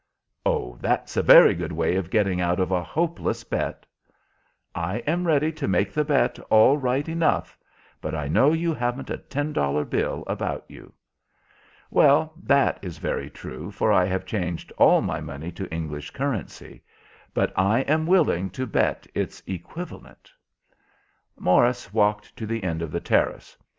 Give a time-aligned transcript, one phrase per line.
[0.47, 3.85] "Oh, that's a very good way of getting out of a hopeless bet."
[4.73, 7.55] "I am ready to make the bet all right enough,
[8.01, 10.91] but I know you haven't a ten dollar bill about you."
[11.91, 16.81] "Well, that is very true, for I have changed all my money to English currency;
[17.31, 20.31] but I am willing to bet its equivalent."
[21.37, 23.55] Morris walked to the end of the terrace.